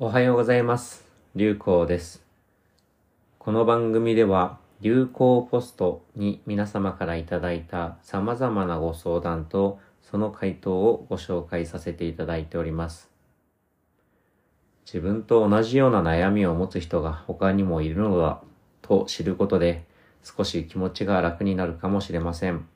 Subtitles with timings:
[0.00, 1.04] おはようございます。
[1.34, 2.24] 流行です。
[3.40, 13.10] この番組では、流行ポストに皆様からいただいた様々なご相談と、その回答をご紹介させていただいております。
[14.86, 18.40] 自分と同じような悩みを持つ人が他にもいるのだ
[18.82, 19.84] と知ることで、
[20.22, 22.68] 少し気持ちが楽になるかもしれません。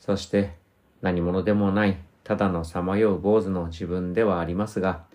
[0.00, 0.56] そして、
[1.00, 5.06] 何者でもない、ただのさまよう坊主の自分ではありますが、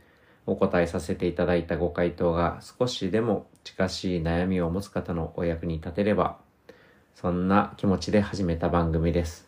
[0.46, 6.38] お答えさせていただいたご回答が少しでも近しい悩みを持つ方のお役に立てれば、
[7.16, 9.48] そんな気持ちで始めた番組です。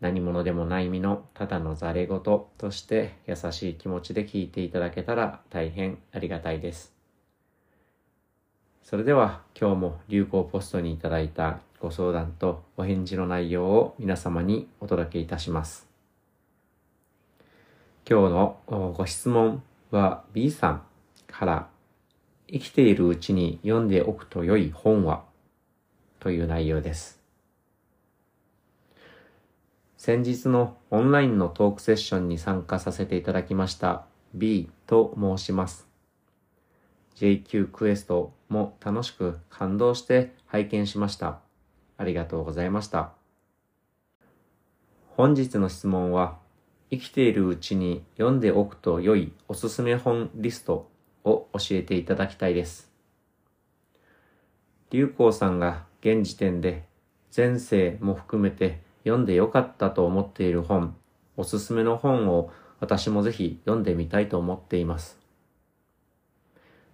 [0.00, 6.94] 何者でもない身のただのざれ言として優しい気持ちで聞いていただけたら大変ありがたいです。
[8.82, 15.85] それでは今日も流行ポストにいただいたご相談とお返事の内容を皆様にお届けいたします。
[18.08, 20.82] 今日のご質問は B さん
[21.26, 21.68] から
[22.48, 25.24] 生きているうちに読んでおくと良い本は
[26.20, 27.20] という内容です。
[29.96, 35.88] 先日のオンラインのトークセッションに参加させていただきました B と申します。
[37.16, 41.40] JQ クエストも楽しく感動して拝見しました。
[41.98, 43.10] ありがとうございました。
[45.16, 46.45] 本日の質問は
[46.90, 50.88] 生きているうちに読んでおくと良いおすすめ本リスト
[51.24, 52.92] を教えていただきたいです。
[54.90, 56.84] 流行さんが現時点で
[57.36, 60.96] 前世も含めて読んでよかったと思っている本、
[61.36, 65.18] おすすめの本を私もぜひ読んでみたいと思っています。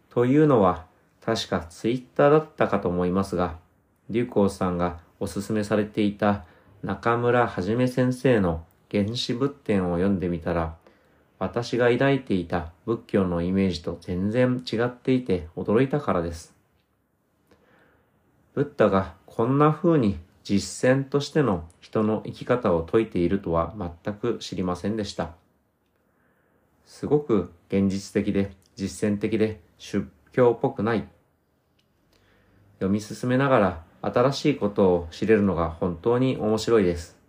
[0.09, 0.87] というのは
[1.21, 3.59] 確かツイッターだったかと思いますが、
[4.11, 6.45] 流行さんがおすすめされていた
[6.83, 10.77] 中村はじめ先生の原始仏典を読んでみたら、
[11.39, 16.55] 私が抱いていた仏教のイメージと全然違っていて驚いたからです。
[18.55, 23.75] ブッダがこんな風に実践としての人の生き方を説いているとは
[24.05, 25.33] 全く知りませんでした。
[26.85, 31.09] すごく現実的で実践的で宗教っぽくない。
[32.75, 37.22] 読み進めながら新しいことを知れるのが本当に面白いです。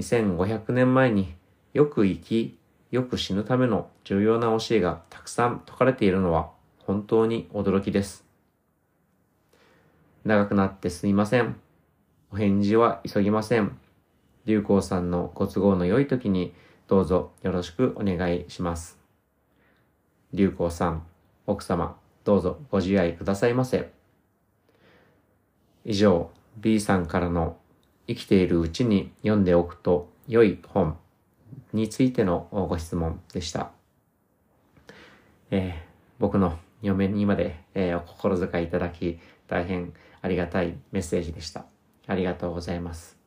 [0.00, 1.34] 2500年前に
[1.74, 2.58] よく生き、
[2.90, 8.24] よく死ぬための重要な教えがたくさん説かれているのは本当に驚きです。
[10.24, 11.56] 長くなってすみません。
[12.32, 13.78] お返事は急ぎません。
[14.46, 16.54] 流行さんのご都合の良い時に
[16.88, 18.98] どうぞよろしくお願いします。
[20.32, 21.06] 流行さん、
[21.46, 23.92] 奥様、どうぞご自愛くださいませ。
[25.84, 27.59] 以上、B さんからの
[28.06, 30.96] 生きているうちに読んでおくと良い本
[31.72, 33.70] についてのご質問でした。
[35.50, 35.90] えー
[36.20, 39.18] 僕の嫁にまで、えーお心遣いいただき、
[39.48, 41.64] 大変ありがたいメッセージでした。
[42.06, 43.18] ありがとうございます。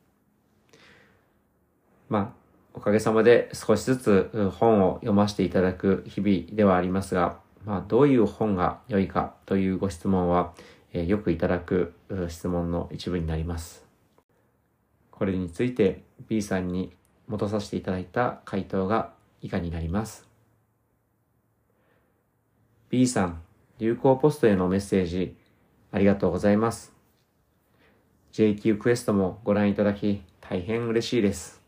[2.08, 10.52] まあ、おかげさまで少しずつ本を読ませていただく日々ではありますが、まあ、どういう本が良いかというご質問は、
[10.92, 11.94] えーよくいただく
[12.28, 13.83] 質問の一部になります。
[15.14, 16.92] これについて B さんに
[17.28, 20.28] 戻させていただいた回答が以下になります。
[22.90, 23.40] B さん、
[23.78, 25.36] 流行ポストへのメッセージ
[25.92, 26.92] ありがとうございます。
[28.32, 31.62] JQ クエストもご覧いただき大変嬉しいです。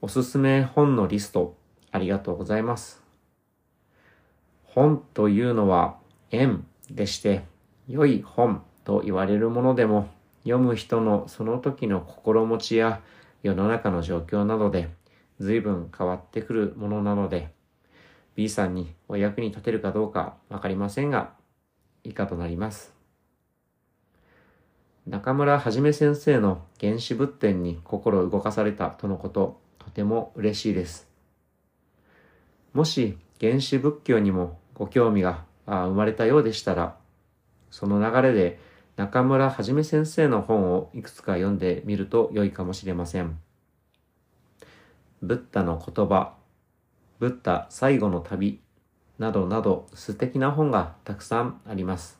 [0.00, 1.54] おすすめ本のリスト
[1.92, 3.02] ありがとうございます。
[4.64, 5.98] 本というのは
[6.30, 7.44] 縁でして
[7.88, 10.15] 良い本と言われるものでも
[10.46, 13.00] 読む人のその時の心持ちや
[13.42, 14.88] 世の中の状況などで
[15.40, 17.50] 随分変わってくるものなので
[18.36, 21.32] B さんにお役に立てるかどうかわかりませんが
[22.04, 22.94] 以下となります。
[25.06, 31.08] 中村はじめ先生の原始仏典に心動かされたとのこと、とても嬉しいです。
[32.72, 36.96] もし原始仏教にもご興味が生まれたようでしたら、
[37.70, 38.58] その流れで
[38.96, 43.38] 中村はじめ先生の本をいくつか読んでみると良いかもしれません。
[45.20, 46.34] ブッダの言葉、
[47.18, 48.60] ブッダ最後の旅
[49.18, 52.18] などなど素敵な本がたくさんあります。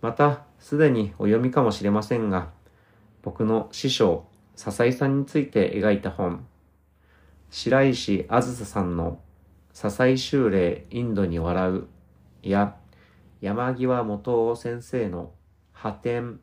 [0.00, 2.48] また、すでにお読みかもしれませんが、
[3.22, 4.24] 僕の師匠、
[4.56, 6.46] 笹井さんについて描いた本、
[7.50, 9.20] 白石あずささんの
[9.72, 11.86] 笹井修霊インドに笑う
[12.42, 12.76] や、
[13.40, 15.32] 山際元夫先生の
[15.72, 16.40] 破天、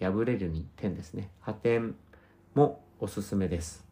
[0.00, 1.30] 破れるに点ですね。
[1.40, 1.94] 破天
[2.54, 3.86] もおすすめです。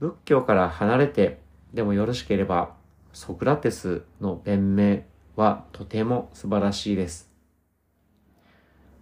[0.00, 1.38] 仏教から離れて
[1.72, 2.74] でもよろしければ
[3.12, 5.02] ソクラテスの弁明
[5.36, 7.30] はとても素晴らしいです。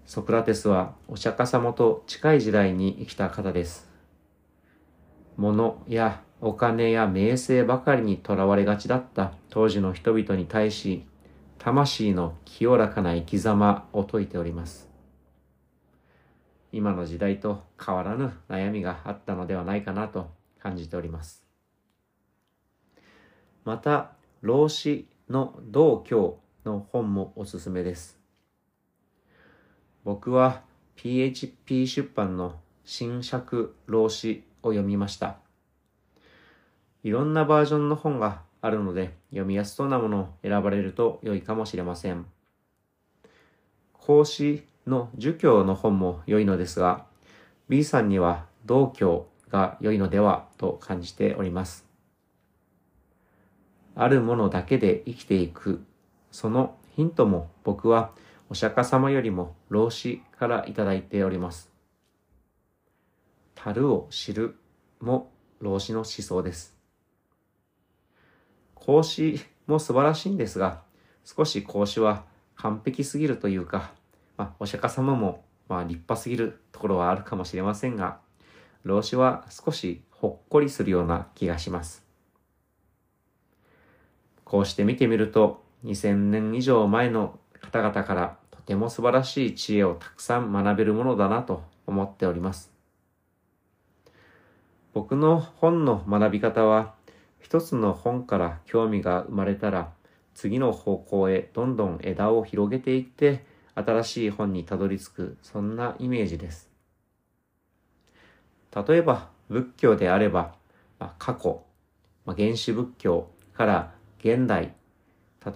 [0.05, 3.89] ソクラテスはお釈迦様と近い時代に生きた方です。
[5.37, 11.05] 物やお金や名声ばかりにとらわれがちだった当時の人々に対し、
[11.59, 14.89] 魂の清らかな生き様を説いております。
[16.71, 21.45] 今の時代と変わらぬ悩みがあったのではないかなと感じております。
[23.65, 28.19] また、老子の道教の本もおすすめです。
[30.05, 30.63] 僕は
[30.95, 35.39] PHP 出版の新尺老子を読みました。
[37.03, 42.27] いろんなバージョンの本があるので読みやすそうなものを選ばれると良いかもしれません。
[43.93, 47.07] 孔子の儒教の本も良いのですが、
[47.69, 51.87] B さんには道教が良いのではと感じております。
[53.95, 55.85] あるものだけで生きていく、
[56.31, 58.13] そのヒントも僕は
[58.49, 61.71] お釈迦様よりも老子からいただいております。
[63.55, 64.57] 樽を知る
[65.01, 65.31] も
[65.61, 66.78] 老子の思想です。
[68.89, 70.81] 孔子も素晴らしいんですが、
[71.23, 72.25] 少し孔子は
[72.57, 73.93] 完璧すぎるというか、
[74.39, 78.19] まあ、お釈迦様もまあ立派すぎるところはあるかもしれませんが、
[78.85, 82.03] 老子は少しほっこりするような気がします。
[84.45, 92.73] こうして見てみると、2000年以上前の方々からとても素晴らしい知恵をたくさん学べるものだなと思っております。
[94.95, 96.97] 僕の本の学び方は、
[97.41, 99.93] 一つの本から興味が生まれたら、
[100.35, 103.45] 次の方向へどんどん枝を広げていって、
[103.75, 106.71] 新しい本にたどり着く、そんなイメージです。
[108.75, 110.55] 例えば、仏教であれば、
[110.99, 111.63] あ、過去、
[112.27, 114.75] まあ、原始仏教から現代、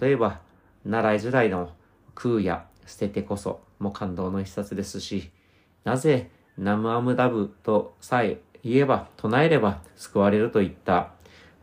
[0.01, 0.41] 例えば、
[0.83, 1.71] 奈良時代の
[2.15, 5.31] 空や捨ててこそも感動の一冊ですし、
[5.83, 11.11] なぜナムアムダブとさえ言えば、唱えれば救われるといった、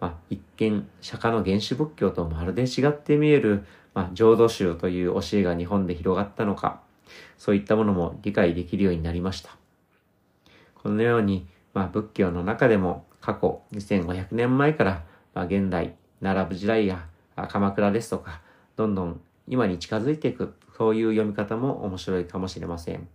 [0.01, 3.65] まあ、一見釈迦の原始仏教とまるで違って見える、
[3.95, 6.81] まあ、浄土宗という教えが日本で広がったのか、
[7.39, 9.57] そういったものも理解できるようになりました。
[10.75, 15.05] このように、まあ、仏教の中でも過去2500年前から、
[15.35, 17.07] まあ、現代、奈良時代や
[17.49, 18.41] 鎌倉ですとか、
[18.77, 23.07] どんどん今に近づいていく、そういう読み方も面白いかもしれません。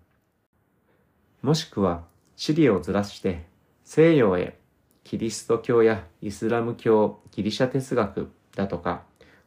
[1.41, 2.03] もしくは、
[2.35, 3.45] 地理をずらして、
[3.83, 4.57] 西洋へ、
[5.06, 9.04] キリスト教やイスラム教、ギリシャ哲学だとか、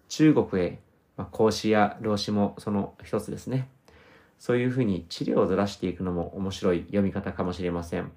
[0.09, 0.79] 中国へ、
[1.17, 3.69] まあ、孔子や老子もその一つですね。
[4.39, 8.13] そういうふうに地理をずらしていくのも面白い読み方かもしれません。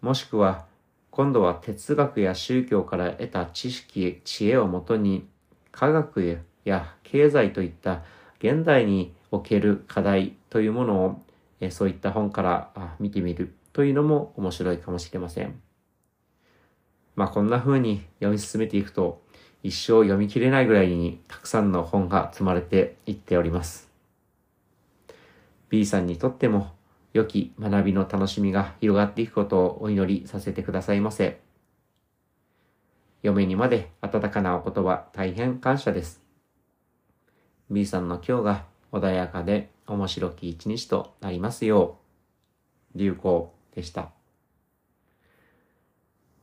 [0.00, 0.64] もしくは、
[1.10, 5.26] 今度は哲学や宗教から得た知識、知恵をもとに、
[5.72, 8.04] 科学や経済といった
[8.38, 11.18] 現代における課題というもの
[11.60, 15.60] を、そういった本から見てみるというのも面白いかもしれません。
[17.16, 19.22] まあこんな風に読み進めていくと
[19.62, 23.90] 一生読み切れないぐらいにたくさんの本が積まれていっております。
[25.70, 26.70] B さんにとっても
[27.12, 31.40] 良き学びの楽しみが広がっていくことをお祈りさせてくださいませ。
[33.22, 36.22] 嫁にまで温かなお言葉大変感謝です。
[37.70, 41.98] B さんの今日が穏やかで面白き一日となりますよ
[42.94, 44.10] う、流行でした。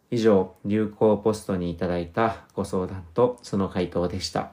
[0.09, 4.51] 以上、流行ポストにいただいたご相談とその回答でした。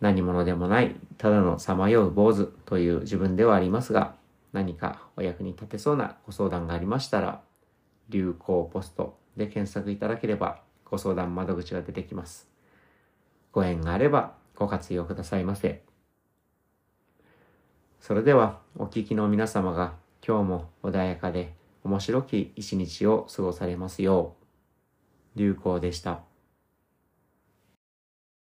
[0.00, 4.14] 何者でもない、ただのさまよう坊主という自分ではありますが、
[4.52, 7.40] 何かお役に立てそうなご相談がありましたら、
[8.10, 12.48] 流行ポストで検索いただければご相談窓口が出てきます。
[13.52, 15.82] ご縁があればご活用くださいませ。
[18.00, 19.94] それではお聞きの皆様が
[20.26, 21.54] 今日も穏やかで
[21.84, 24.34] 面白き一日を過ごされますよ
[25.36, 26.25] う、流行でした。